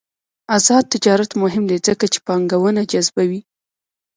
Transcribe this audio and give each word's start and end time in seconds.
آزاد 0.55 0.83
تجارت 0.93 1.31
مهم 1.43 1.63
دی 1.69 1.77
ځکه 1.87 2.05
چې 2.13 2.19
پانګونه 2.27 2.81
جذبوي. 2.91 3.41